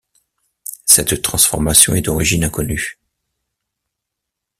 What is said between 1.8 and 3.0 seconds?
est d'origine inconnue.